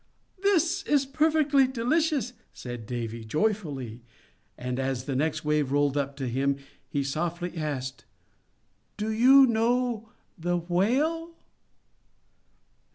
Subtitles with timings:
[0.41, 4.01] "This is perfectly delicious!" said Davy, joyfully,
[4.57, 6.57] and as the next Wave rolled up to him
[6.89, 8.05] he softly asked,
[8.97, 10.09] "Do you know
[10.39, 11.35] the Whale?"